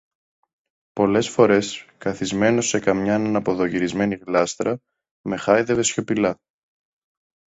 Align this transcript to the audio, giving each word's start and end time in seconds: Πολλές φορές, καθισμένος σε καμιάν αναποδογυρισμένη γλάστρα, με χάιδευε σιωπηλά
Πολλές 0.91 1.29
φορές, 1.29 1.85
καθισμένος 1.97 2.67
σε 2.67 2.79
καμιάν 2.79 3.25
αναποδογυρισμένη 3.25 4.15
γλάστρα, 4.15 4.77
με 5.21 5.37
χάιδευε 5.37 5.83
σιωπηλά 5.83 6.37